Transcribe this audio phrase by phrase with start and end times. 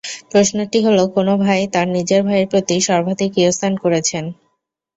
[0.31, 4.25] প্রশ্নটি হলো, কোন ভাই তার নিজের ভাইয়ের প্রতি সর্বাধিক ইহসান করেছেন?